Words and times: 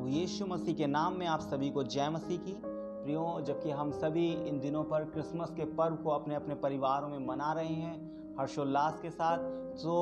प्रभु 0.00 0.12
यीशु 0.12 0.46
मसीह 0.46 0.74
के 0.74 0.86
नाम 0.86 1.16
में 1.18 1.26
आप 1.26 1.40
सभी 1.40 1.68
को 1.70 1.82
जय 1.84 2.08
मसीह 2.10 2.38
की। 2.38 2.52
प्रियो, 2.56 3.24
जबकि 3.46 3.70
हम 3.70 3.90
सभी 3.92 4.26
इन 4.48 4.60
दिनों 4.60 4.82
पर 4.84 5.04
क्रिसमस 5.06 5.50
के 5.50 5.64
पर्व 5.74 5.96
को 5.96 6.10
अपने 6.10 6.34
अपने 6.34 6.54
परिवारों 6.54 7.08
में 7.08 7.26
मना 7.26 7.52
रहे 7.52 7.74
हैं, 7.74 8.36
हर्षोल्लास 8.38 8.98
के 9.02 9.10
साथ। 9.10 9.38
तो 9.76 9.96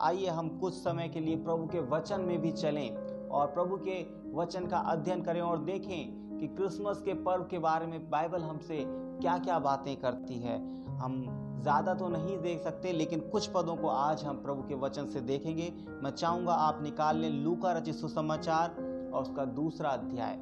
आइए 0.00 0.26
हम 0.28 0.48
कुछ 0.58 0.74
समय 0.74 1.08
के 1.08 1.20
लिए 1.20 1.36
प्रभु 1.38 1.66
के 1.66 1.80
वचन 1.88 2.20
में 2.20 2.40
भी 2.40 2.50
चलें 2.52 3.28
और 3.28 3.46
प्रभु 3.46 3.76
के 3.78 4.00
वचन 4.34 4.66
का 4.66 4.78
अध्ययन 4.92 5.22
करें 5.22 5.40
और 5.40 5.64
देखें 5.64 6.38
कि 6.40 6.46
क्रिसमस 6.48 7.00
के 7.02 7.14
पर्व 7.22 7.44
के 7.44 7.58
बारे 7.58 7.86
में 7.86 8.10
बाइबल 8.10 8.42
हमसे 8.42 8.84
क्या 8.86 9.38
क्या 9.38 9.58
बातें 9.60 9.94
करती 9.96 10.38
है। 10.40 10.58
हम 10.98 11.22
ज़्यादा 11.62 11.94
तो 11.94 12.08
नहीं 12.08 12.36
देख 12.38 12.60
सकते, 12.60 12.92
लेकिन 12.92 13.20
कुछ 13.30 13.46
पदों 13.46 13.76
को 13.76 13.88
आज 13.88 14.24
हम 14.24 14.42
प्रभु 14.42 14.62
के 14.62 14.74
वचन 14.76 15.06
से 15.06 15.20
देखेंगे। 15.22 15.72
मैं 16.02 16.10
चाहूँगा 16.12 16.52
आप 16.66 16.82
निकाल 16.82 17.16
लें 17.16 17.30
लूका 17.34 17.72
रचित 17.72 17.94
सुसमाचार। 17.94 18.86
और 19.18 19.24
उसका 19.24 19.44
दूसरा 19.44 19.90
अध्याय। 19.90 20.36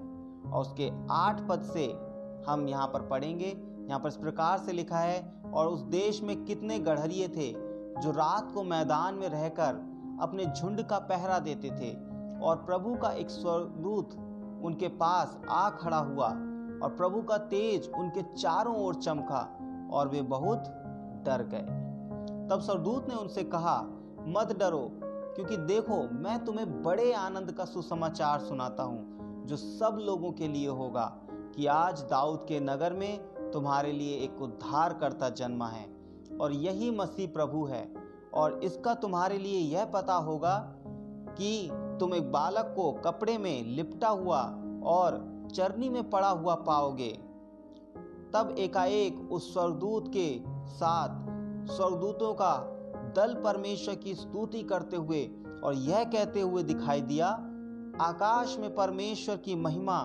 और 0.52 0.60
उसके 0.60 0.90
आठ 1.10 1.40
पद 1.48 1.62
से 1.62 1.86
हम 2.48 2.68
यहाँ 2.68 2.86
पर 2.86 3.02
पढ़ेंगे। 3.02 3.62
यहाँ 3.88 4.00
पर 4.00 4.08
इस 4.08 4.16
प्रकार 4.16 4.58
से 4.58 4.72
लिखा 4.72 4.98
है, 4.98 5.42
और 5.54 5.66
उस 5.66 5.80
देश 5.80 6.22
में 6.22 6.44
कितने 6.44 6.78
गढ़रिए 6.78 7.28
थे, 7.28 7.52
जो 8.00 8.10
रात 8.10 8.52
को 8.52 8.62
मैदान 8.62 9.14
में 9.14 9.28
रहकर 9.28 9.96
अपने 10.20 10.46
झुंड 10.46 10.82
का 10.82 10.98
पहरा 10.98 11.38
देते 11.38 11.70
थे, 11.70 11.92
और 12.40 12.56
प्रभु 12.56 12.94
का 12.94 13.10
एक 13.10 13.30
स्वरदूत 13.30 14.14
उनके 14.64 14.88
पास 14.88 15.38
आ 15.50 15.70
खड़ा 15.70 15.98
हुआ, 15.98 16.28
और 16.82 16.95
प्रभु 16.98 17.22
का 17.22 17.38
तेज 17.38 17.90
उनके 17.98 18.22
चारों 18.22 18.76
ओर 18.76 18.95
चमका, 18.95 19.58
और 19.92 20.08
वे 20.08 20.22
बहुत 20.22 20.58
डर 21.24 21.42
गए। 21.42 21.66
तब 22.48 22.60
सरदूत 22.60 23.08
ने 23.08 23.14
उनसे 23.14 23.45
कहा, 23.45 23.82
मत 24.28 24.56
डरो 24.58 24.95
क्योंकि 25.36 25.56
देखो, 25.56 26.08
मैं 26.12 26.45
तुम्हें 26.45 26.82
बड़े 26.82 27.12
आनंद 27.12 27.52
का 27.52 27.64
सुसमाचार 27.64 28.40
सुनाता 28.40 28.82
हूँ, 28.82 29.16
जो 29.46 29.56
सब 29.56 29.98
लोगों 30.00 30.32
के 30.32 30.48
लिए 30.48 30.68
होगा 30.68 31.20
कि 31.56 31.66
आज 31.66 32.01
दाऊद 32.01 32.45
के 32.48 32.60
नगर 32.60 32.92
में 32.92 33.18
तुम्हारे 33.52 33.92
लिए 33.92 34.16
एक 34.16 34.42
उद्धार 34.42 34.95
करता 34.95 35.30
जन्मा 35.30 35.68
है 35.68 35.96
और 36.40 36.52
यही 36.52 36.90
मसीह 36.90 37.29
प्रभु 37.29 37.64
है। 37.64 37.95
और 38.34 38.60
इसका 38.64 38.95
तुम्हारे 38.95 39.38
लिए 39.38 39.59
यह 39.59 39.84
पता 39.84 40.14
होगा 40.14 40.59
कि 41.38 41.70
तुम 41.73 42.14
एक 42.14 42.32
बालक 42.32 42.73
को 42.76 42.92
कपड़े 42.92 43.38
में 43.38 43.64
लिपटा 43.64 44.09
हुआ 44.09 44.42
और 44.84 45.38
चरनी 45.54 45.88
में 45.88 46.10
पड़ा 46.10 46.29
हुआ 46.29 46.54
पाओगे। 46.54 47.12
तब 48.32 48.54
एकाएक 48.59 49.29
उस 49.32 49.52
स्वर्गदूत 49.54 50.09
के 50.09 50.42
साथ 50.68 51.09
स्वर्गदूतों 51.73 52.34
का 52.34 52.76
दल 53.12 53.35
परमेश्वर 53.35 53.95
की 53.95 54.15
स्तुति 54.15 54.62
करते 54.62 54.96
हुए 54.96 55.24
और 55.65 55.74
यह 55.74 56.04
कहते 56.04 56.40
हुए 56.40 56.62
दिखाई 56.62 57.01
दिया, 57.01 57.29
आकाश 58.01 58.57
में 58.59 58.74
परमेश्वर 58.74 59.37
की 59.37 59.54
महिमा 59.54 59.98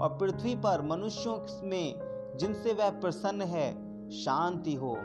और 0.00 0.16
पृथ्वी 0.20 0.54
पर 0.54 0.82
मनुष्यों 0.82 1.36
में 1.68 2.36
जिनसे 2.38 2.72
वह 2.72 2.90
प्रसन्न 2.90 3.42
है, 3.42 3.72
शांति 4.10 4.74
हो। 4.74 4.96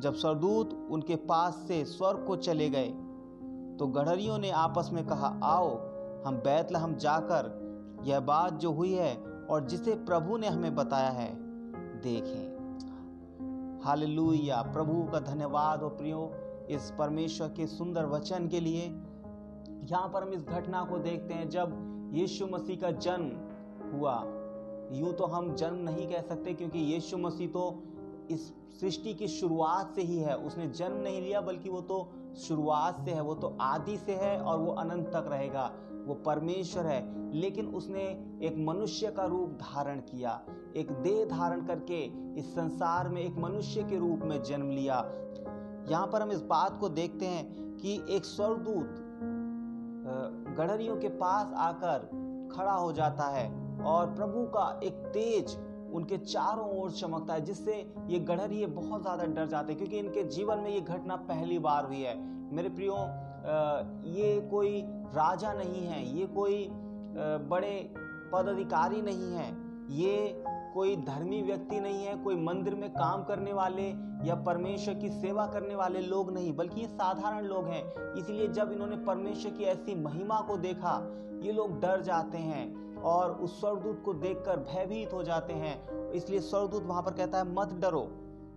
जब 0.00 0.14
सरदूत 0.14 0.72
उनके 0.90 1.16
पास 1.16 1.64
से 1.68 1.84
स्वर्ग 1.84 2.24
को 2.26 2.36
चले 2.36 2.68
गए 2.70 2.88
तो 3.78 3.86
गढ़रियों 3.86 4.38
ने 4.38 4.50
आपस 4.50 4.90
में 4.92 5.06
कहा, 5.06 5.38
आओ, 5.44 5.68
हम 6.26 6.36
बैतलहम 6.36 6.94
जाकर 6.94 8.02
यह 8.04 8.20
बात 8.20 8.52
जो 8.52 8.72
हुई 8.72 8.92
है 8.92 9.14
और 9.50 9.66
जिसे 9.66 9.94
प्रभु 9.94 10.36
ने 10.36 10.48
हमें 10.48 10.74
बताया 10.74 11.10
है, 11.10 11.28
देखें। 12.02 12.56
हालेलुया, 13.84 14.62
प्रभु 14.62 15.02
का 15.12 15.20
धन्यवाद 15.20 15.82
और 15.82 15.90
प्रियो 15.90 16.30
इस 16.70 16.92
परमेश्वर 16.98 17.48
के 17.48 17.66
सुंदर 17.66 18.06
वचन 18.06 18.48
के 18.48 18.60
लिए, 18.60 18.82
यहाँ 19.84 20.08
पर 20.08 20.22
हम 20.22 20.32
इस 20.32 20.42
घटना 20.42 20.82
को 20.84 20.98
देखते 20.98 21.34
हैं, 21.34 21.48
जब 21.48 22.10
यीशु 22.14 22.46
मसीह 22.46 22.76
का 22.76 22.90
जन्म 22.90 23.90
हुआ। 23.92 24.14
यूँ 24.92 25.12
तो 25.12 25.24
हम 25.24 25.54
जन्म 25.54 25.78
नहीं 25.80 26.06
कह 26.08 26.20
सकते, 26.20 26.52
क्योंकि 26.54 26.78
यीशु 26.78 27.18
मसीह 27.18 27.48
तो 27.48 27.82
इस 28.30 28.52
सृष्टि 28.80 29.14
की 29.14 29.28
शुरुआत 29.28 29.94
से 29.94 30.02
ही 30.02 30.18
है। 30.18 30.36
उसने 30.36 30.66
जन्म 30.68 30.96
नहीं 30.96 31.20
लिया, 31.22 31.40
बल्कि 31.40 31.68
वो 31.68 31.80
तो 31.80 32.08
शुरुआत 32.38 33.00
से 33.04 33.10
है, 33.10 33.20
वो 33.20 33.34
तो 33.34 33.56
आदि 33.60 33.96
से 33.96 34.14
है 34.14 34.38
और 34.40 34.58
वो 34.58 34.72
अनंत 34.72 35.06
तक 35.06 35.28
रहेगा। 35.28 35.70
वो 36.06 36.14
परमेश्वर 36.14 36.86
है, 36.86 37.00
लेकिन 37.32 37.66
उसने 37.66 38.02
एक 38.42 38.54
मनुष्य 38.58 39.10
का 39.10 39.24
रूप 39.24 39.50
धारण 39.62 40.00
किया। 40.00 40.40
एक 40.76 40.90
देह 40.92 41.24
धारण 41.24 41.64
करके 41.66 42.02
इस 42.40 42.54
संसार 42.54 43.08
में 43.08 43.20
एक 43.22 43.36
मनुष्य 43.38 43.82
के 43.82 43.98
रूप 43.98 44.20
में 44.24 44.42
जन्म 44.42 44.70
लिया। 44.70 45.00
यहाँ 45.88 46.06
पर 46.06 46.22
हम 46.22 46.32
इस 46.32 46.42
बात 46.44 46.78
को 46.80 46.88
देखते 46.90 47.26
हैं 47.26 47.44
कि 47.78 48.00
एक 48.10 48.24
स्वर्गदूत 48.24 49.02
गढ़रियों 50.58 50.96
के 50.96 51.08
पास 51.18 51.52
आकर 51.58 52.08
खड़ा 52.52 52.72
हो 52.72 52.92
जाता 52.92 53.24
है 53.28 53.48
और 53.84 54.14
प्रभु 54.14 54.44
का 54.54 54.68
एक 54.84 54.94
तेज 55.14 55.56
उनके 55.94 56.16
चारों 56.18 56.68
ओर 56.78 56.90
चमकता 56.90 57.34
है, 57.34 57.40
जिससे 57.40 57.74
ये 58.08 58.18
गढ़रिए 58.20 58.66
बहुत 58.68 59.02
ज़्यादा 59.02 59.24
डर 59.26 59.46
जाते 59.46 59.72
हैं, 59.72 59.78
क्योंकि 59.78 59.98
इनके 59.98 60.22
जीवन 60.30 60.58
में 60.58 60.70
ये 60.70 60.80
घटना 60.80 61.16
पहली 61.28 61.58
बार 61.58 61.84
हुई 61.84 62.00
है। 62.00 62.16
मेरे 62.54 62.68
प्रियो 62.70 62.94
ये 64.12 64.40
कोई 64.50 64.80
राजा 65.14 65.52
नहीं 65.52 65.86
है, 65.86 66.02
ये 66.18 66.26
कोई 66.36 66.68
बड़े 67.50 67.90
पदाधिकारी 68.32 69.02
नहीं 69.02 69.32
है, 69.32 69.48
ये 69.92 70.42
कोई 70.76 70.96
धर्मी 70.96 71.42
व्यक्ति 71.42 71.80
नहीं 71.80 72.04
है, 72.04 72.16
कोई 72.16 72.36
मंदिर 72.36 72.74
में 72.74 72.90
काम 72.90 73.22
करने 73.24 73.52
वाले 73.52 73.82
या 74.26 74.34
परमेश्वर 74.34 74.94
की 74.94 75.08
सेवा 75.10 75.46
करने 75.46 75.74
वाले 75.74 76.00
लोग 76.00 76.32
नहीं, 76.34 76.56
बल्कि 76.56 76.80
ये 76.80 76.86
साधारण 76.86 77.44
लोग 77.44 77.66
हैं। 77.66 78.14
इसलिए 78.14 78.48
जब 78.48 78.72
इन्होंने 78.72 78.96
परमेश्वर 78.96 79.52
की 79.52 79.64
ऐसी 79.64 79.94
महिमा 79.94 80.40
को 80.40 80.56
देखा, 80.56 81.12
ये 81.42 81.52
लोग 81.52 81.80
डर 81.80 82.02
जाते 82.02 82.38
हैं 82.38 82.94
और 82.96 83.32
उस 83.32 83.60
स्वर्गदूत 83.60 84.02
को 84.04 84.14
देखकर 84.14 84.56
भयभीत 84.56 85.12
हो 85.12 85.22
जाते 85.22 85.52
हैं। 85.52 86.10
इसलिए 86.10 86.40
स्वर्गदूत 86.40 86.82
वहाँ 86.82 87.02
पर 87.02 87.12
कहता 87.12 87.38
है, 87.38 87.54
मत 87.54 87.72
डरो, 87.72 88.08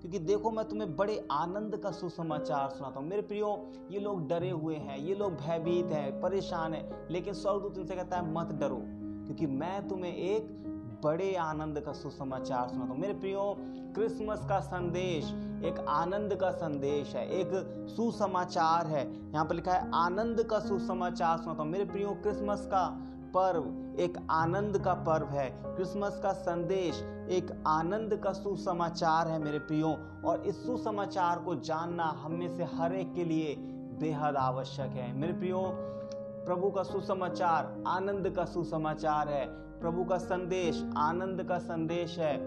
क्योंकि 0.01 0.19
देखो, 0.19 0.51
मैं 0.51 0.67
तुम्हें 0.67 0.95
बड़े 0.95 1.27
आनंद 1.31 1.77
का 1.77 1.91
सुसमाचार 1.91 2.69
सुनाता 2.69 2.99
हूँ। 2.99 3.07
मेरे 3.07 3.21
प्रियो, 3.21 3.71
ये 3.91 3.99
लोग 3.99 4.27
डरे 4.27 4.49
हुए 4.49 4.75
हैं, 4.75 4.97
ये 4.97 5.15
लोग 5.15 5.33
भयभीत 5.33 5.85
हैं, 5.85 6.21
परेशान 6.21 6.73
हैं, 6.73 7.07
लेकिन 7.11 7.33
स्वर्गदूत 7.33 7.77
इनसे 7.77 7.95
कहता 7.95 8.17
है, 8.17 8.33
मत 8.33 8.51
डरो, 8.51 8.81
क्योंकि 9.25 9.47
मैं 9.47 9.87
तुम्हें 9.87 10.15
एक 10.15 10.59
बड़े 11.03 11.35
आनंद 11.35 11.79
का 11.79 11.91
सुसमाचार 11.93 12.69
सुनाता 12.69 12.91
हूँ। 12.93 12.99
मेरे 12.99 13.13
प्रियो, 13.13 13.55
क्रिसमस 13.95 14.45
का 14.49 14.59
संदेश 14.59 15.25
एक 15.65 15.79
आनंद 15.89 16.33
का 16.35 16.49
संदेश 16.51 17.13
है, 17.15 17.27
एक 17.31 17.51
सुसमाचार 17.89 18.87
है। 18.87 19.05
यहाँ 19.31 19.45
पर 19.45 19.55
लिखा 19.55 19.73
है, 19.73 19.89
आनंद 19.95 20.43
का 20.43 20.59
सुसमाचार 20.59 21.37
सुनाता 21.37 21.63
हूँ। 21.63 21.71
मेरे 21.71 21.85
प्रियो, 21.85 22.09
क्रिसमस 22.23 22.65
का 22.65 22.87
पर्व 23.33 24.01
एक 24.01 24.17
आनंद 24.31 24.77
का 24.77 24.93
पर्व 25.07 25.27
है। 25.29 25.49
क्रिसमस 25.65 26.19
का 26.23 26.31
संदेश 26.33 27.01
एक 27.31 27.51
आनंद 27.67 28.15
का 28.15 28.31
सुसमाचार 28.33 29.27
है 29.27 29.39
मेरे 29.39 29.59
प्रियो, 29.59 29.95
और 30.25 30.43
इस 30.45 30.65
सुसमाचार 30.65 31.39
को 31.39 31.55
जानना 31.55 32.05
हम 32.23 32.31
में 32.31 32.49
से 32.57 32.63
हर 32.73 32.95
एक 32.95 33.13
के 33.13 33.25
लिए 33.25 33.55
बेहद 34.01 34.35
आवश्यक 34.37 34.91
है। 34.91 35.11
मेरे 35.13 35.33
प्रियो 35.33 35.61
प्रभु 36.49 36.71
का 36.71 36.83
सुसमाचार, 36.83 37.83
आनंद 37.87 38.29
का 38.29 38.45
सुसमाचार 38.45 39.29
है। 39.29 39.47
प्रभु 39.79 40.03
का 40.03 40.17
संदेश, 40.17 40.89
आनंद 40.97 41.43
का 41.43 41.57
संदेश 41.57 42.19
है। 42.19 42.37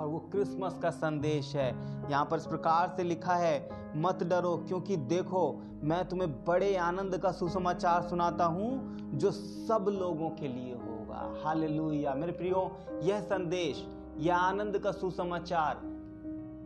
और 0.00 0.06
वो 0.06 0.18
क्रिसमस 0.18 0.78
का 0.82 0.90
संदेश 0.90 1.56
है। 1.56 1.74
यहाँ 2.10 2.24
पर 2.24 2.36
इस 2.36 2.46
प्रकार 2.46 2.88
से 2.88 3.02
लिखा 3.02 3.34
है, 3.34 3.68
मत 3.96 4.22
डरो, 4.22 4.56
क्योंकि 4.56 4.96
देखो, 4.96 5.62
मैं 5.82 6.08
तुम्हें 6.08 6.44
बड़े 6.44 6.76
आनंद 6.76 7.18
का 7.18 7.32
सुसमाचार 7.32 8.02
सुनाता 8.02 8.44
हूँ, 8.44 8.96
जो 9.18 9.30
सब 9.30 9.96
लोगों 10.00 10.30
के 10.30 10.48
लिए 10.48 10.74
होगा। 10.74 11.40
हालेलुया। 11.44 12.14
मेरे 12.14 12.32
प्रियो, 12.32 12.76
यह 13.02 13.20
संदेश, 13.20 13.88
यह 14.18 14.36
आनंद 14.36 14.78
का 14.78 14.92
सुसमाचार 14.92 15.80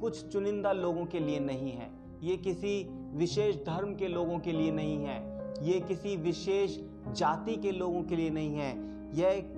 कुछ 0.01 0.33
चुनिंदा 0.33 0.73
लोगों 0.73 1.07
के 1.07 1.21
लिए 1.21 1.41
नहीं 1.41 1.73
है। 1.73 1.91
ये 2.23 2.37
किसी 2.37 2.89
विशेष 3.15 3.57
धर्म 3.57 3.95
के 3.95 4.09
लोगों 4.09 4.39
के 4.39 4.53
लिए 4.53 4.71
नहीं 4.71 5.05
है। 5.05 5.34
ये 5.63 5.81
किसी 5.81 6.17
विशेष 6.17 6.77
जाति 7.13 7.57
के 7.57 7.73
लोगों 7.73 8.03
के 8.03 8.17
लिए 8.17 8.31
नहीं 8.31 8.55
है। 8.55 8.73
यह 9.15 9.53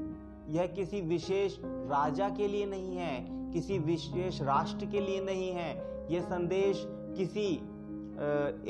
यह 0.49 0.67
किसी 0.67 1.01
विशेष 1.01 1.57
राजा 1.65 2.29
के 2.29 2.49
लिए 2.49 2.67
नहीं 2.67 2.97
है, 2.97 3.27
किसी 3.53 3.79
विशेष 3.79 4.41
राष्ट्र 4.43 4.87
के 4.87 5.01
लिए 5.01 5.21
नहीं 5.21 5.51
है। 5.51 5.71
यह 6.11 6.21
संदेश 6.21 6.83
किसी 7.17 7.47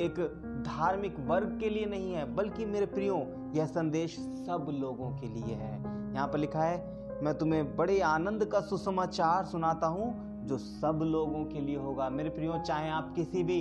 एक 0.00 0.20
धार्मिक 0.66 1.16
वर्ग 1.20 1.58
के 1.60 1.68
लिए 1.70 1.86
नहीं 1.86 2.12
है, 2.12 2.34
बल्कि 2.34 2.64
मेरे 2.64 2.86
प्रियो, 2.86 3.16
यह 3.54 3.66
संदेश 3.66 4.16
सब 4.46 4.66
लोगों 4.80 5.10
के 5.10 5.28
लिए 5.28 5.54
है। 5.54 5.74
यहाँ 6.14 6.28
पर 6.28 6.38
लिखा 6.38 6.62
है, 6.62 6.78
मैं 7.22 7.34
तुम्हें 7.34 7.76
बड़े 7.76 8.00
आनंद 8.00 8.44
का 8.44 8.60
सुसमाचार 8.60 9.44
सुनाता 9.44 9.86
हूँ, 9.86 10.14
जो 10.46 10.58
सब 10.58 11.00
लोगों 11.02 11.44
के 11.44 11.60
लिए 11.60 11.76
होगा। 11.76 12.08
मेरे 12.10 12.30
प्रियो, 12.30 12.58
चाहे 12.58 12.90
आप 12.90 13.12
किसी 13.14 13.42
भी 13.42 13.60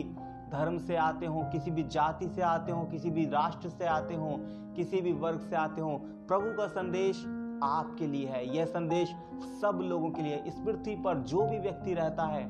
धर्म 0.52 0.78
से 0.78 0.96
आते 0.96 1.26
हो, 1.26 1.42
किसी 1.52 1.72
भी 1.72 1.84
जाति 1.84 2.28
से 2.28 2.42
आते 2.42 2.72
हो, 2.72 2.84
किसी 2.84 3.10
भी 3.10 3.26
राष्ट्र 3.26 3.70
से 3.70 3.86
आते 3.86 4.16
हो, 4.16 4.36
किसी 4.76 5.02
भी 5.02 5.14
वर्ग 5.14 5.40
से 5.40 5.56
आते 5.56 5.82
हो, 5.82 5.98
प्रभु 6.28 6.58
का 6.58 6.68
संदेश 6.68 7.26
आपके 7.64 8.08
लिए 8.08 8.28
है। 8.28 8.58
यह 8.58 8.66
संदेश 8.66 9.16
सब 9.62 9.80
लोगों 9.82 10.10
के 10.10 10.22
लिए, 10.22 10.36
इस 10.36 10.54
पृथ्वी 10.54 10.96
पर 10.96 11.18
जो 11.18 11.42
भी 11.42 11.60
व्यक्ति 11.60 11.94
रहता 11.94 12.24
है, 12.24 12.46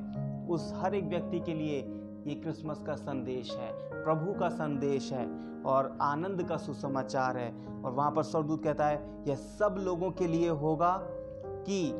उस 0.48 0.72
हर 0.76 0.94
एक 0.94 1.04
व्यक्ति 1.04 1.40
के 1.40 1.54
लिए 1.54 1.78
ये 2.26 2.34
क्रिसमस 2.34 2.82
का 2.86 2.94
संदेश 2.94 3.50
है, 3.52 3.72
प्रभु 4.04 4.32
का 4.32 4.48
संदेश 4.48 5.12
है 5.12 5.26
और 5.62 5.98
आनंद 6.02 6.42
का 6.42 6.56
सुसमाचार 6.56 7.36
है। 7.36 7.66
और 7.82 7.92
वहाँ 7.92 8.10
पर 8.10 8.22
स्वर्गदूत 8.22 8.64
कहता 8.64 8.86
है, 8.86 9.24
यह 9.28 9.34
सब 9.34 9.76
लोगों 9.78 10.10
के 10.10 10.26
लिए 10.26 10.48
होगा 10.48 10.98
कि 11.68 11.90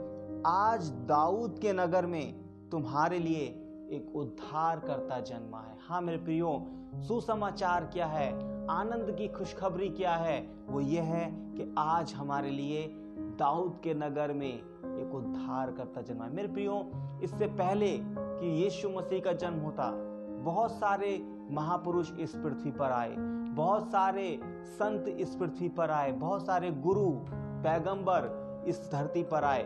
आज 0.47 0.91
दाऊद 0.91 1.59
के 1.59 1.73
नगर 1.73 2.07
में 2.07 2.35
तुम्हारे 2.71 3.19
लिए 3.19 3.66
एक 3.93 4.17
उद्धार 4.17 4.81
करता 4.81 5.21
जन्मा 5.21 5.61
है। 5.61 5.77
हाँ 5.89 6.01
मेरे 6.01 6.19
प्रियो, 6.19 6.67
सुसमाचार 6.95 7.85
क्या 7.85 8.07
है? 8.07 8.33
आनंद 8.71 9.15
की 9.19 9.29
खुशखबरी 9.29 9.89
क्या 9.89 10.15
है? 10.15 10.41
वो 10.69 10.81
ये 10.81 11.01
है 11.01 11.27
कि 11.55 11.75
आज 11.79 12.15
हमारे 12.15 12.51
लिए 12.51 12.87
दाऊद 13.39 13.81
के 13.85 13.95
नगर 13.95 14.33
में 14.33 14.53
एक 14.53 15.15
उद्धार 15.15 15.73
करता 15.73 16.03
जन्मा 16.03 16.25
है। 16.25 16.35
मेरे 16.35 16.49
प्रियो, 16.49 16.91
इससे 17.23 17.47
पहले 17.47 17.99
कि 17.99 18.65
यीशु 18.65 18.89
मसीह 18.89 19.21
का 19.21 19.33
जन्म 19.33 19.59
होता, 19.59 19.91
बहुत 20.43 20.71
सारे 20.71 21.27
महापुरुष 21.51 22.13
इस 22.13 22.35
पृथ्वी 22.35 22.71
पर 22.71 22.93
आए, 22.93 23.15
बहुत 23.49 23.91
सारे 23.91 24.41
संत 24.67 25.09
इस 25.09 25.35
पृथ्वी 25.35 25.69
पर 25.69 25.91
आए, 25.91 26.13
बहुत 26.13 26.47
सारे 26.47 26.71
गुरु, 26.71 27.11
पैगंबर 27.63 28.65
इस 28.69 28.91
धरती 28.93 29.23
पर 29.23 29.45
आए, 29.45 29.65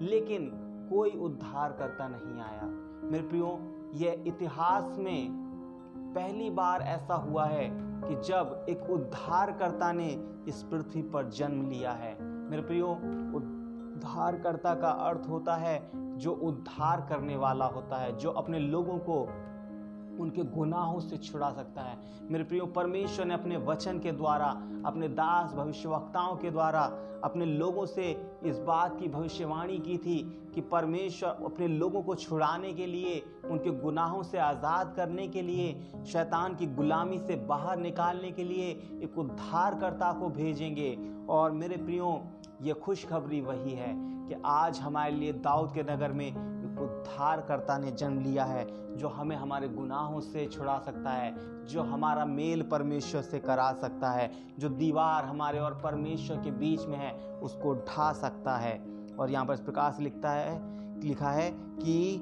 लेकिन 0.00 0.50
कोई 0.92 1.10
उद्धार 1.10 1.72
करता 1.72 2.08
नहीं 2.08 2.40
आया। 2.40 2.81
मेरे 3.12 3.28
प्रियो 3.28 3.60
यह 3.94 4.24
इतिहास 4.26 4.96
में 4.98 5.30
पहली 6.14 6.50
बार 6.50 6.82
ऐसा 6.82 7.14
हुआ 7.14 7.44
है 7.44 7.68
कि 7.74 8.14
जब 8.14 8.66
एक 8.68 8.90
उद्धारकर्ता 8.90 9.92
ने 9.92 10.06
इस 10.48 10.62
पृथ्वी 10.62 11.02
पर 11.02 11.28
जन्म 11.28 11.68
लिया 11.70 11.92
है। 11.92 12.22
मेरे 12.22 12.62
प्रियो, 12.62 12.88
उद्धारकर्ता 13.36 14.74
का 14.74 14.90
अर्थ 14.90 15.28
होता 15.28 15.56
है 15.56 15.90
जो 15.94 16.32
उद्धार 16.32 17.06
करने 17.08 17.36
वाला 17.36 17.64
होता 17.64 17.96
है, 17.96 18.16
जो 18.16 18.30
अपने 18.30 18.58
लोगों 18.58 18.98
को 18.98 19.28
उनके 20.20 20.42
गुनाहों 20.42 21.00
से 21.00 21.16
छुड़ा 21.16 21.50
सकता 21.50 21.82
है। 21.82 21.98
मेरे 22.30 22.44
प्रियो, 22.44 22.66
परमेश्वर 22.66 23.24
ने 23.24 23.34
अपने 23.34 23.56
वचन 23.56 23.98
के 23.98 24.12
द्वारा, 24.12 24.46
अपने 24.86 25.08
दास 25.08 25.52
भविष्यवक्ताओं 25.52 26.36
के 26.36 26.50
द्वारा, 26.50 26.92
अपने 27.24 27.46
लोगों 27.46 27.86
से 27.86 28.30
इस 28.44 28.58
बात 28.58 29.00
की 29.00 29.08
भविष्यवाणी 29.08 29.78
की 29.78 29.98
थी 29.98 30.50
कि 30.54 30.60
परमेश्वर 30.60 31.28
अपने 31.28 31.68
लोगों 31.68 32.02
को 32.02 32.14
छुड़ाने 32.14 32.72
के 32.72 32.86
लिए, 32.86 33.22
उनके 33.44 33.70
गुनाहों 33.70 34.22
से 34.22 34.38
आज़ाद 34.38 34.94
करने 34.96 35.28
के 35.28 35.42
लिए, 35.42 35.82
शैतान 36.06 36.54
की 36.54 36.66
गुलामी 36.66 37.18
से 37.18 37.36
बाहर 37.36 37.76
निकालने 37.76 38.30
के 38.30 38.44
लिए 38.44 38.70
एक 39.02 39.18
उद्धारकर्ता 39.18 40.12
को 40.12 40.28
भेजेंगे। 40.28 40.98
और 41.28 41.50
मेरे 41.50 41.76
प्रियो, 41.76 42.22
ये 42.62 42.72
खुशखबरी 42.72 43.40
वही 43.40 43.72
है 43.72 43.94
कि 44.28 44.42
आज 44.44 44.80
हमारे 44.80 45.12
लिए 45.12 45.32
दाऊद 45.32 45.72
के 45.74 45.82
नगर 45.82 46.12
में 46.12 46.51
उद्धारकर्ता 47.12 47.78
ने 47.78 47.90
जन्म 47.90 48.20
लिया 48.20 48.44
है, 48.44 48.96
जो 48.96 49.08
हमें 49.08 49.36
हमारे 49.36 49.68
गुनाहों 49.68 50.20
से 50.20 50.46
छुड़ा 50.46 50.78
सकता 50.78 51.10
है, 51.10 51.34
जो 51.66 51.82
हमारा 51.82 52.24
मेल 52.24 52.62
परमेश्वर 52.62 53.22
से 53.22 53.38
करा 53.38 53.72
सकता 53.72 54.10
है, 54.10 54.32
जो 54.58 54.68
दीवार 54.68 55.24
हमारे 55.24 55.58
और 55.58 55.80
परमेश्वर 55.84 56.36
के 56.36 56.50
बीच 56.50 56.86
में 56.86 56.98
है, 56.98 57.40
उसको 57.40 57.74
ढा 57.74 58.12
सकता 58.12 58.56
है। 58.56 58.84
और 59.18 59.30
यहाँ 59.30 59.46
पर 59.46 59.54
इस 59.54 59.60
प्रकार 59.60 59.92
से 59.92 60.02
लिखता 60.02 60.30
है, 60.30 60.60
लिखा 61.00 61.30
है 61.30 61.50
कि 61.54 62.16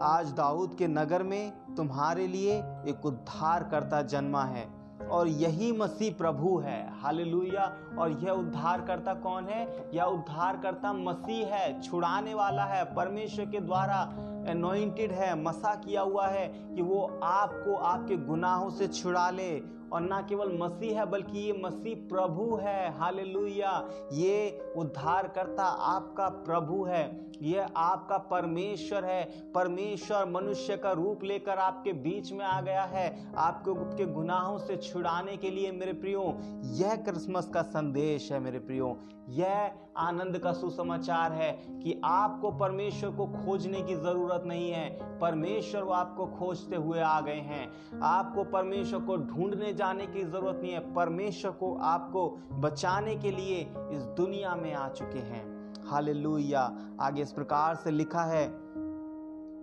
आज 0.00 0.32
दाऊद 0.32 0.74
के 0.74 0.86
नगर 0.86 1.22
में 1.22 1.74
तुम्हारे 1.74 2.26
लिए 2.26 2.58
एक 2.60 3.06
उद्धारकर्ता 3.06 4.02
जन्मा 4.02 4.44
है। 4.44 4.79
और 5.08 5.28
यही 5.28 5.72
मसीह 5.72 6.14
प्रभु 6.18 6.58
है। 6.58 7.00
हालेलुया। 7.00 7.76
और 7.98 8.10
यह 8.10 8.30
उद्धारकर्ता 8.30 9.14
कौन 9.14 9.44
है? 9.44 9.90
यह 9.94 10.04
उद्धारकर्ता 10.04 10.92
मसीह 10.92 11.46
है, 11.46 11.82
छुड़ाने 11.82 12.34
वाला 12.34 12.64
है। 12.64 12.94
परमेश्वर 12.94 13.46
के 13.46 13.60
द्वारा 13.60 14.14
अनोइंटेड 14.48 15.12
है, 15.12 15.42
मसा 15.42 15.74
किया 15.74 16.00
हुआ 16.00 16.26
है 16.26 16.48
कि 16.48 16.82
वो 16.82 17.20
आपको 17.22 17.76
आपके 17.76 18.16
गुनाहों 18.16 18.70
से 18.70 18.88
छुड़ा 18.88 19.30
ले 19.30 19.79
और 19.92 20.00
ना 20.00 20.20
केवल 20.22 20.56
मसीह 20.58 20.98
है, 21.00 21.06
बल्कि 21.06 21.38
ये 21.38 21.60
मसीह 21.64 22.08
प्रभु 22.08 22.56
है। 22.56 22.98
हालेलुया। 22.98 23.72
ये 24.12 24.72
उद्धारकर्ता 24.76 25.64
आपका 25.64 26.28
प्रभु 26.28 26.84
है। 26.84 27.30
ये 27.42 27.66
आपका 27.76 28.18
परमेश्वर 28.18 29.04
है। 29.04 29.24
परमेश्वर 29.52 30.28
मनुष्य 30.30 30.76
का 30.76 30.92
रूप 30.92 31.24
लेकर 31.24 31.58
आपके 31.58 31.92
बीच 31.92 32.32
में 32.32 32.44
आ 32.44 32.60
गया 32.60 32.82
है। 32.82 33.32
आपको 33.36 33.74
के 33.74 34.06
गुनाहों 34.06 34.58
से 34.58 34.76
छुड़ाने 34.76 35.36
के 35.36 35.50
लिए 35.50 35.72
मेरे 35.72 35.92
प्रियो, 35.92 36.22
यह 36.64 36.94
क्रिसमस 36.96 37.48
का 37.48 37.62
संदेश 37.62 38.32
है 38.32 38.40
मेरे 38.40 38.58
प्रियो। 38.58 38.96
यह 39.28 39.70
आनंद 39.96 40.38
का 40.38 40.52
सुसमाचार 40.52 41.32
है 41.32 41.50
कि 41.52 42.00
आपको 42.04 42.50
परमेश्वर 42.50 43.10
को 43.10 43.26
खोजने 43.26 43.82
की 43.82 43.94
ज़रूरत 43.94 44.42
नहीं 44.46 44.70
है। 44.70 45.18
परमेश्वर 45.18 45.82
वो 45.82 45.92
आपको 45.92 46.26
खोजते 46.26 46.76
हुए 46.76 47.00
आ 47.00 47.20
गए 47.20 47.40
हैं। 47.40 48.00
आपको 48.02 48.44
परमेश्वर 48.44 49.00
को 49.00 49.16
ढूँढने 49.16 49.72
जाने 49.80 50.06
की 50.06 50.22
ज़रूरत 50.22 50.58
नहीं 50.62 50.72
है। 50.72 50.80
परमेश्वर 50.94 51.50
को, 51.50 51.74
आपको 51.74 52.28
बचाने 52.60 53.14
के 53.16 53.30
लिए 53.30 53.60
इस 53.92 54.02
दुनिया 54.16 54.54
में 54.56 54.72
आ 54.74 54.88
चुके 54.90 55.18
हैं। 55.18 55.44
हालेलुया। 55.86 56.62
आगे 57.00 57.22
इस 57.22 57.32
प्रकार 57.32 57.74
से 57.74 57.90
लिखा 57.90 58.24
है, 58.24 58.44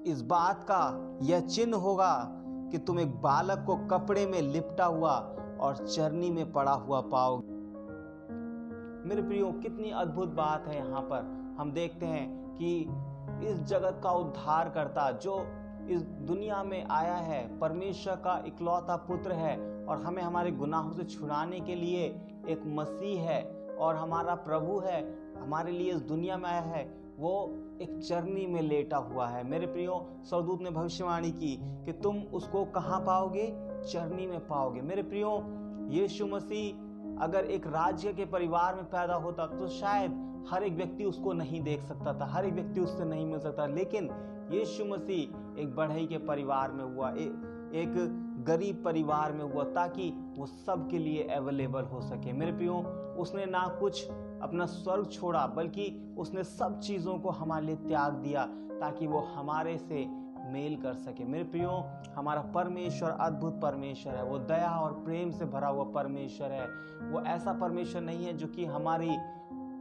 इस 0.05 0.21
बात 0.27 0.63
का 0.63 0.81
यह 1.23 1.39
चिन्ह 1.47 1.77
होगा 1.77 2.13
कि 2.71 2.77
तुम 2.77 2.99
एक 2.99 3.15
बालक 3.21 3.63
को 3.65 3.75
कपड़े 3.87 4.25
में 4.25 4.41
लिपटा 4.43 4.85
हुआ 4.85 5.13
और 5.61 5.85
चरनी 5.87 6.29
में 6.29 6.51
पड़ा 6.51 6.73
हुआ 6.73 7.01
पाओगे 7.01 7.55
मेरे 9.09 9.21
प्रियो, 9.21 9.51
कितनी 9.53 9.91
अद्भुत 9.91 10.29
बात 10.29 10.67
है 10.67 10.77
यहाँ 10.77 11.01
पर। 11.01 11.55
हम 11.59 11.71
देखते 11.71 12.05
हैं 12.05 12.25
कि 12.55 12.71
इस 13.47 13.63
जगत 13.63 13.99
का 14.03 14.11
उद्धार 14.15 14.69
करता 14.69 15.11
जो 15.11 15.37
इस 15.89 16.01
दुनिया 16.01 16.63
में 16.63 16.85
आया 16.85 17.15
है। 17.15 17.59
परमेश्वर 17.59 18.15
का 18.15 18.43
इकलौता 18.47 18.95
पुत्र 18.97 19.31
है 19.31 19.57
और 19.85 20.01
हमें 20.01 20.21
हमारे 20.23 20.51
गुनाहों 20.51 20.91
से 20.93 21.03
छुड़ाने 21.03 21.59
के 21.59 21.75
लिए 21.75 22.05
एक 22.49 22.63
मसीह 22.67 23.21
है 23.21 23.41
और 23.79 23.95
हमारा 23.95 24.35
प्रभु 24.35 24.79
है। 24.79 25.01
हमारे 25.35 25.71
लिए 25.71 25.91
इस 25.91 26.01
दुनिया 26.01 26.37
में 26.37 26.49
आया 26.49 26.61
है। 26.61 26.83
वो 27.17 27.31
एक 27.81 27.97
चरनी 27.99 28.45
में 28.47 28.61
लेटा 28.61 28.97
हुआ 28.97 29.27
है। 29.27 29.43
मेरे 29.43 29.67
प्रियो 29.67 30.05
सरदूत 30.23 30.61
ने 30.61 30.71
भविष्यवाणी 30.71 31.31
की 31.31 31.57
कि 31.85 31.91
तुम 31.93 32.21
उसको 32.33 32.65
कहाँ 32.65 32.99
पाओगे? 32.99 33.47
चरनी 33.83 34.27
में 34.27 34.39
पाओगे। 34.39 34.81
मेरे 34.81 35.03
प्रियो, 35.03 35.31
यीशु 35.91 36.25
मसीह 36.25 37.23
अगर 37.23 37.45
एक 37.45 37.67
राज्य 37.67 38.13
के 38.13 38.25
परिवार 38.25 38.75
में 38.75 38.83
पैदा 38.85 39.15
होता 39.15 39.45
तो 39.47 39.67
शायद 39.67 40.25
हर 40.49 40.63
एक 40.63 40.73
व्यक्ति 40.73 41.03
उसको 41.03 41.33
नहीं 41.33 41.61
देख 41.61 41.81
सकता 41.81 42.13
था, 42.13 42.25
हर 42.25 42.45
एक 42.45 42.53
व्यक्ति 42.53 42.81
उससे 42.81 43.05
नहीं 43.05 43.25
मिल 43.25 43.39
सकता। 43.39 43.65
लेकिन 43.65 44.09
यीशु 44.51 44.85
मसीह 44.85 45.61
एक 45.61 45.75
बढ़ई 45.75 46.05
के 46.05 46.17
परिवार 46.17 46.71
में 46.71 46.83
हुआ 46.83 47.09
ए, 47.09 47.23
एक 47.73 47.93
गरीब 48.47 48.81
परिवार 48.85 49.33
में 49.33 49.43
हुआ 49.45 49.63
ताकि 49.63 50.09
वो 50.37 50.45
सब 50.45 50.87
के 50.89 50.97
लिए 50.97 51.23
अवेलेबल 51.23 51.83
हो 51.83 52.01
सके। 52.01 52.33
मेरे 52.33 52.51
प्रियो 52.51 52.73
उसने 53.19 53.45
ना 53.45 53.67
कुछ 53.79 54.09
अपना 54.41 54.65
स्वर्ग 54.65 55.09
छोड़ा 55.11 55.47
बल्कि 55.47 56.15
उसने 56.17 56.43
सब 56.43 56.79
चीज़ों 56.79 57.17
को 57.19 57.29
हमारे 57.29 57.65
लिए 57.65 57.75
त्याग 57.75 58.13
दिया 58.13 58.45
ताकि 58.79 59.07
वो 59.07 59.19
हमारे 59.19 59.77
से 59.77 60.05
मेल 60.51 60.75
कर 60.75 60.93
सके। 60.93 61.25
मेरे 61.25 61.43
प्रियो 61.43 61.71
हमारा 62.15 62.41
परमेश्वर 62.41 63.09
अद्भुत 63.09 63.61
परमेश्वर 63.61 64.15
है। 64.15 64.23
वो 64.23 64.37
दया 64.39 64.69
और 64.69 64.91
प्रेम 64.91 65.31
से 65.31 65.45
भरा 65.45 65.67
हुआ 65.67 65.83
परमेश्वर 65.83 66.51
है। 66.51 66.67
वो 67.11 67.21
ऐसा 67.21 67.53
परमेश्वर 67.53 68.01
नहीं 68.01 68.25
है 68.25 68.33
जो 68.33 68.47
कि 68.47 68.65
हमारी 68.65 69.17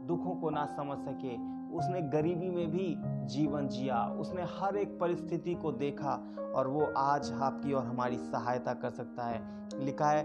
दुखों 0.07 0.35
को 0.35 0.49
ना 0.49 0.65
समझ 0.65 0.97
सके। 0.97 1.56
उसने 1.77 2.01
गरीबी 2.01 2.49
में 2.49 2.71
भी 2.71 2.95
जीवन 3.27 3.67
जिया, 3.67 4.03
उसने 4.19 4.43
हर 4.51 4.77
एक 4.77 4.99
परिस्थिति 4.99 5.53
को 5.53 5.71
देखा 5.71 6.13
और 6.55 6.67
वो 6.67 6.85
आज 6.97 7.31
आपकी 7.33 7.73
और 7.73 7.85
हमारी 7.85 8.17
सहायता 8.17 8.73
कर 8.73 8.89
सकता 8.89 9.23
है। 9.23 9.85
लिखा 9.85 10.09
है 10.09 10.23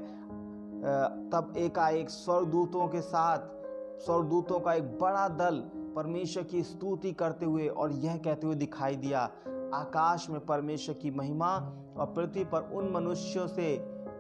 तब 1.31 1.53
एकाएक 1.59 2.11
स्वर्गदूतों 2.11 2.87
के 2.89 3.01
साथ, 3.01 3.39
स्वर्गदूतों 3.99 4.61
का 4.61 4.75
एक 4.75 4.99
बड़ा 4.99 5.29
दल 5.29 5.63
परमेश्वर 5.97 6.43
की 6.43 6.63
स्तुति 6.63 7.13
करते 7.13 7.47
हुए 7.47 7.67
और 7.69 7.93
यह 7.93 8.17
कहते 8.17 8.47
हुए 8.47 8.57
दिखाई 8.57 8.97
दिया, 8.97 9.21
आकाश 9.75 10.29
में 10.31 10.45
परमेश्वर 10.47 10.95
की 10.95 11.11
महिमा 11.11 11.55
और 11.97 12.13
पृथ्वी 12.17 12.45
पर 12.45 12.71
उन 12.73 12.91
मनुष्यों 12.93 13.47
से 13.47 13.67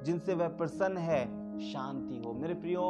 जिनसे 0.05 0.35
वह 0.35 0.49
प्रसन्न 0.49 0.97
है, 0.97 1.25
शांति 1.73 2.23
हो। 2.27 2.33
मेरे 2.33 2.55
प्रियो 2.55 2.83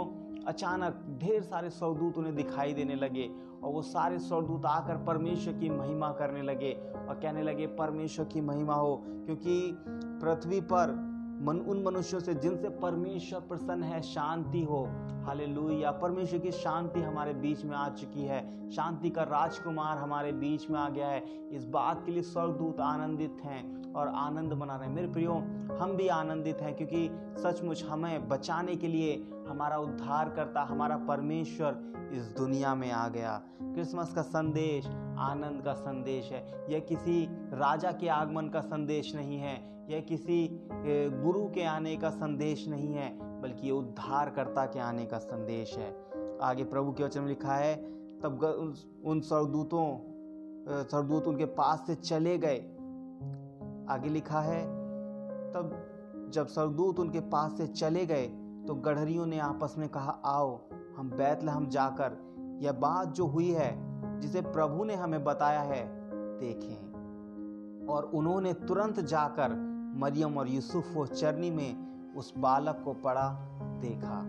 अचानक 0.49 1.18
ढेर 1.22 1.42
सारे 1.42 1.70
स्वरदूत 1.70 2.18
उन्हें 2.18 2.34
दिखाई 2.34 2.72
देने 2.72 2.94
लगे 2.94 3.30
और 3.64 3.72
वो 3.72 3.82
सारे 3.82 4.18
स्वरदूत 4.18 4.66
आकर 4.66 4.96
परमेश्वर 4.96 5.54
की 5.54 5.70
महिमा 5.70 6.12
करने 6.12 6.42
लगे 6.42 6.72
और 7.08 7.14
कहने 7.14 7.42
लगे, 7.42 7.66
परमेश्वर 7.66 8.26
की 8.26 8.40
महिमा 8.40 8.75
हो, 8.75 9.02
क्योंकि 9.06 9.76
पृथ्वी 9.88 10.61
पर 10.61 11.12
मन, 11.42 11.58
उन 11.58 11.82
मनुष्यों 11.82 12.20
से 12.20 12.34
जिनसे 12.34 12.68
परमेश्वर 12.68 13.40
प्रसन्न 13.40 13.82
है, 13.82 14.02
शांति 14.02 14.62
हो। 14.64 14.84
हाले 15.25 15.46
परमेश्वर 16.00 16.38
की 16.38 16.50
शांति 16.50 17.00
हमारे 17.00 17.32
बीच 17.34 17.64
में 17.64 17.76
आ 17.76 17.88
चुकी 17.88 18.22
है। 18.22 18.70
शांति 18.70 19.11
का 19.11 19.22
राजकुमार 19.22 19.99
हमारे 19.99 20.32
बीच 20.32 20.70
में 20.70 20.80
आ 20.80 20.88
गया 20.88 21.08
है। 21.08 21.49
इस 21.49 21.64
बात 21.64 22.06
के 22.06 22.12
लिए 22.12 22.22
स्वर्गदूत 22.22 22.80
आनंदित 22.80 23.37
हैं 23.44 23.92
और 23.92 24.08
आनंद 24.08 24.52
मना 24.52 24.76
रहे 24.76 24.88
हैं। 24.88 24.94
मेरे 24.94 25.08
प्रियो, 25.08 25.32
हम 25.76 25.96
भी 25.96 26.08
आनंदित 26.08 26.56
हैं, 26.56 26.75
क्योंकि 26.76 27.11
सचमुच 27.42 27.84
हमें 27.84 28.28
बचाने 28.28 28.76
के 28.76 28.88
लिए 28.88 29.16
हमारा 29.52 29.78
उद्धार 29.78 30.28
करता 30.28 30.62
हमारा 30.62 30.97
परमेश्वर 30.97 32.11
इस 32.12 32.26
दुनिया 32.37 32.75
में 32.75 32.90
आ 32.90 33.09
गया। 33.09 33.32
क्रिसमस 33.62 34.12
का 34.14 34.23
संदेश, 34.23 34.87
आनंद 35.18 35.62
का 35.62 35.73
संदेश 35.73 36.30
है। 36.32 36.73
यह 36.73 36.80
किसी 36.80 37.26
राजा 37.52 37.92
के 37.92 38.09
आगमन 38.09 38.49
का 38.49 38.61
संदेश 38.61 39.14
नहीं 39.16 39.38
है। 39.38 39.54
यह 39.90 40.00
किसी 40.00 40.68
गुरु 41.23 41.44
के 41.47 41.64
आने 41.64 41.97
का 41.97 42.11
संदेश 42.11 42.68
नहीं 42.68 42.94
है, 42.94 43.40
बल्कि 43.42 43.66
ये 43.66 43.73
उद्धारकर्ता 43.73 44.66
के 44.66 44.80
आने 44.80 45.06
का 45.06 45.18
संदेश 45.18 45.76
है। 45.78 45.90
आगे 46.42 46.64
प्रभु 46.64 46.92
के 46.92 47.04
वचन 47.04 47.21
में 47.21 47.28
लिखा 47.28 47.54
है, 47.54 47.75
तब 48.21 48.42
उन 49.04 49.21
सरदूतों 49.21 49.87
सरदूत 50.85 51.28
उनके 51.28 51.44
पास 51.44 51.87
से 51.87 51.94
चले 51.94 52.38
गए। 52.38 52.59
आगे 53.88 54.09
लिखा 54.09 54.40
है, 54.40 54.62
तब 55.52 56.30
जब 56.30 56.47
सरदूत 56.47 57.00
उनके 57.00 57.21
पास 57.21 57.56
से 57.56 57.66
चले 57.66 58.06
गए 58.06 58.30
तो 58.69 58.75
गढ़रियों 58.75 59.26
ने 59.26 59.38
आपस 59.38 59.75
में 59.78 59.88
कहा, 59.88 60.19
आओ, 60.25 60.61
हम 60.97 61.11
बैतलहम 61.11 61.66
जाकर 61.66 62.33
यह 62.62 62.73
बात 62.73 63.09
जो 63.09 63.26
हुई 63.26 63.50
है, 63.50 63.92
जिसे 64.21 64.40
प्रभु 64.40 64.85
ने 64.85 64.95
हमें 64.95 65.25
बताया 65.25 65.61
है, 65.61 66.11
देखें। 66.38 66.92
और 67.87 68.04
उन्होंने 68.04 68.52
तुरंत 68.52 69.00
जाकर 69.00 69.54
मरियम 69.97 70.38
और 70.38 70.49
यूसुफ 70.49 70.95
को 70.95 71.07
चरनी 71.07 71.50
में 71.50 71.92
उस 72.14 72.35
बालक 72.38 72.83
को 72.85 72.92
पड़ा 72.92 73.28
देखा। 73.62 74.21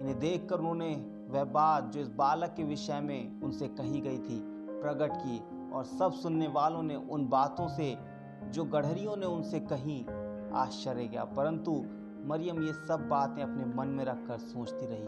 इन्हें 0.00 0.18
देखकर 0.18 0.58
उन्होंने 0.58 1.16
वह 1.30 1.44
बात 1.44 1.84
जो 1.84 2.00
इस 2.00 2.08
बालक 2.08 2.54
के 2.56 2.62
विषय 2.62 3.00
में 3.00 3.42
उनसे 3.42 3.68
कही 3.68 4.00
गई 4.00 4.18
थी, 4.18 4.40
प्रकट 4.82 5.10
की 5.12 5.70
और 5.72 5.84
सब 5.84 6.12
सुनने 6.12 6.48
वालों 6.48 6.82
ने 6.82 6.96
उन 6.96 7.28
बातों 7.28 7.68
से, 7.68 7.98
जो 8.44 8.64
गढ़रियों 8.64 9.16
ने 9.16 9.26
उनसे 9.26 9.60
कही, 9.60 10.06
आश्चर्य 10.54 11.06
गया। 11.06 11.24
परंतु 11.24 11.84
मरियम, 12.26 12.62
ये 12.62 12.72
सब 12.72 13.08
बातें 13.08 13.42
अपने 13.42 13.64
मन 13.74 13.88
में 13.88 14.04
रखकर 14.04 14.38
सोचती 14.38 14.86
रही। 14.86 15.04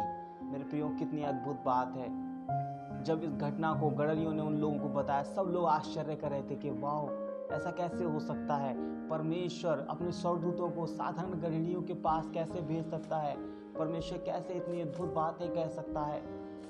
मेरे 0.46 0.64
प्रियो, 0.64 0.88
कितनी 0.88 1.22
अद्भुत 1.22 1.62
बात 1.66 1.96
है। 1.96 2.32
जब 3.04 3.22
इस 3.22 3.30
घटना 3.30 3.74
को 3.74 3.90
गढ़रियों 3.90 4.32
ने 4.32 4.42
उन 4.42 4.58
लोगों 4.58 4.78
को 4.78 4.88
बताया, 4.88 5.22
सब 5.22 5.42
लोग 5.42 5.64
आश्चर्य 5.64 6.16
कर 6.16 6.30
रहे 6.30 6.42
थे 6.42 6.56
कि 6.56 6.70
वाह 6.70 7.02
ऐसा 7.56 7.70
कैसे 7.70 8.04
हो 8.04 8.20
सकता 8.20 8.56
है? 8.56 8.92
परमेश्वर 9.08 9.86
अपने 9.90 10.12
स्वरदूतों 10.12 10.70
को 10.70 10.86
साधारण 10.86 11.30
गृहिणियों 11.30 11.82
के 11.82 11.94
पास 11.94 12.30
कैसे 12.34 12.60
भेज 12.60 12.90
सकता 12.90 13.16
है? 13.18 13.36
परमेश्वर 13.74 14.18
कैसे 14.18 14.54
इतनी 14.54 14.80
अद्भुत 14.80 15.14
बातें 15.14 15.54
कह 15.54 15.68
सकता 15.68 16.00
है? 16.00 16.22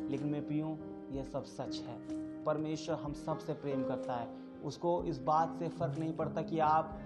लेकिन 0.08 0.28
मैं 0.28 0.46
पियूँ 0.46 0.78
यह 1.11 1.25
सब 1.25 1.44
सच 1.44 1.84
है। 1.88 2.22
परमेश्वर 2.44 2.96
हम 2.96 3.12
सबसे 3.12 3.52
प्रेम 3.52 3.84
करता 3.84 4.14
है। 4.14 4.28
उसको 4.64 5.04
इस 5.04 5.22
बात 5.22 5.54
से 5.54 5.68
फ़र्क 5.68 5.99
नहीं 5.99 6.16
पड़ता 6.16 6.42
कि 6.42 6.58
आप 6.58 6.99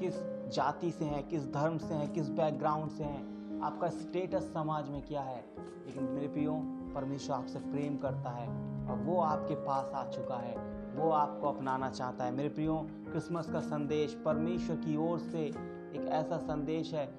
किस 0.00 0.37
जाति 0.48 0.90
से 0.90 1.04
हैं, 1.04 1.28
किस 1.28 1.52
धर्म 1.52 1.78
से 1.78 1.94
हैं, 1.94 2.12
किस 2.12 2.28
बैकग्राउंड 2.28 2.90
से 2.90 3.04
हैं, 3.04 3.38
आपका 3.60 3.88
स्टेटस 3.88 4.52
समाज 4.52 4.88
में 4.88 5.02
क्या 5.02 5.20
है? 5.20 5.44
लेकिन 5.86 6.04
मेरे 6.04 6.28
पियो 6.28 6.52
परमेश्वर 6.94 7.36
आपसे 7.36 7.58
प्रेम 7.58 7.96
करता 7.96 8.30
है 8.30 8.48
और 8.90 8.96
वो 8.96 9.20
आपके 9.20 9.54
पास 9.54 9.92
आ 9.94 10.10
चुका 10.10 10.36
है। 10.36 10.78
वो 10.96 11.10
आपको 11.10 11.48
अपनाना 11.48 11.90
चाहता 11.90 12.24
है। 12.24 12.32
मेरे 12.32 12.48
प्रियो, 12.48 12.86
क्रिसमस 12.90 13.50
का 13.50 13.60
संदेश 13.60 14.22
परमेश्वर 14.24 14.76
की 14.76 14.96
ओर 14.96 15.18
से 15.18 15.40
एक 15.94 16.08
ऐसा 16.08 16.36
संदेश 16.36 16.94
है 16.94 17.18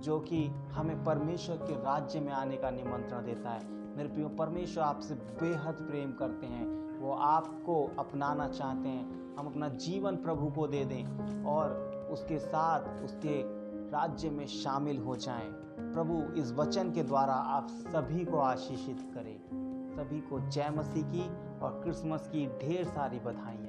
जो 0.00 0.20
कि 0.20 0.46
हमें 0.46 1.04
परमेश्वर 1.04 1.56
के 1.56 1.74
राज्य 1.74 2.20
में 2.20 2.32
आने 2.32 2.56
का 2.56 2.70
निमंत्रण 2.70 3.24
देता 3.24 3.50
है। 3.50 3.68
मेरे 3.96 4.08
प्रियो, 4.08 4.28
परमेश्वर 4.28 4.84
आपसे 4.84 5.14
बेहद 5.14 5.74
प्रेम 5.74 6.12
करते 6.12 6.46
हैं। 6.46 6.98
वो 6.98 7.12
आपको 7.12 7.90
अपनाना 7.98 8.48
चाहते 8.48 8.88
हैं। 8.88 9.27
हम 9.38 9.46
अपना 9.46 9.68
जीवन 9.68 10.16
प्रभु 10.16 10.46
को 10.46 10.66
दे 10.66 10.84
दें 10.84 11.44
और 11.44 11.70
उसके 12.10 12.38
साथ 12.38 13.04
उसके 13.04 13.42
राज्य 13.90 14.30
में 14.30 14.46
शामिल 14.46 14.98
हो 14.98 15.16
जाएँ। 15.16 15.52
प्रभु, 15.78 16.40
इस 16.40 16.52
वचन 16.52 16.90
के 16.92 17.02
द्वारा 17.02 17.34
आप 17.34 17.66
सभी 17.70 18.24
को 18.24 18.38
आशीषित 18.38 18.98
करें। 19.14 19.40
सभी 19.90 20.20
को 20.20 20.40
जय 20.40 20.70
मसीह 20.70 21.02
की 21.02 21.28
और 21.58 21.80
क्रिसमस 21.84 22.28
की 22.28 22.46
ढेर 22.46 22.84
सारी 22.84 23.18
बधाइयाँ। 23.18 23.67